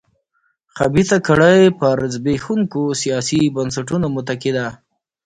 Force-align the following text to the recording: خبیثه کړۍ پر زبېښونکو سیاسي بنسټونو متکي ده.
خبیثه 0.75 1.17
کړۍ 1.27 1.61
پر 1.79 1.97
زبېښونکو 2.13 2.81
سیاسي 3.01 3.41
بنسټونو 3.55 4.07
متکي 4.15 4.51
ده. 4.57 4.67